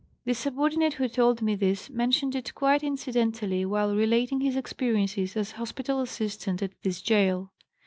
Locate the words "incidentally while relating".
2.83-4.41